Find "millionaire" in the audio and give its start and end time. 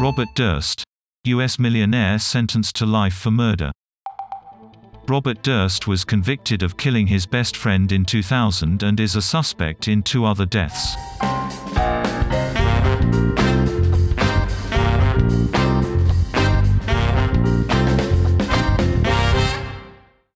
1.58-2.20